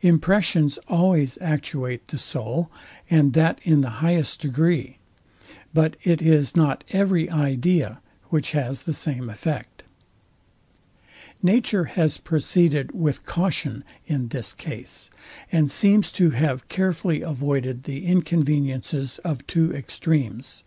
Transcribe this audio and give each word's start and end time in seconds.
Impressions 0.00 0.78
always 0.88 1.36
actuate 1.42 2.06
the 2.08 2.16
soul, 2.16 2.70
and 3.10 3.34
that 3.34 3.60
in 3.62 3.82
the 3.82 3.90
highest 4.00 4.40
degree; 4.40 4.96
but 5.74 5.98
it 6.02 6.22
is 6.22 6.56
not 6.56 6.82
every 6.92 7.28
idea 7.28 8.00
which 8.30 8.52
has 8.52 8.84
the 8.84 8.94
same 8.94 9.28
effect. 9.28 9.82
Nature 11.42 11.84
has 11.84 12.16
proceeded 12.16 12.92
with 12.92 13.26
caution 13.26 13.84
in 14.06 14.28
this 14.28 14.54
came, 14.54 14.86
and 15.52 15.70
seems 15.70 16.10
to 16.10 16.30
have 16.30 16.68
carefully 16.70 17.20
avoided 17.20 17.82
the 17.82 18.06
inconveniences 18.06 19.18
of 19.26 19.46
two 19.46 19.74
extremes. 19.74 20.64